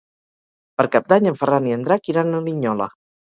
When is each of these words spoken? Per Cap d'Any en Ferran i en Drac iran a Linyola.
Per 0.79 0.85
Cap 0.95 1.11
d'Any 1.13 1.27
en 1.33 1.37
Ferran 1.41 1.67
i 1.69 1.75
en 1.77 1.85
Drac 1.89 2.11
iran 2.15 2.39
a 2.39 2.41
Linyola. 2.49 2.89